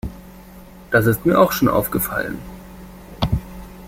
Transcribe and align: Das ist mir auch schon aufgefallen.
Das 0.89 1.05
ist 1.05 1.27
mir 1.27 1.39
auch 1.39 1.51
schon 1.51 1.67
aufgefallen. 1.67 2.39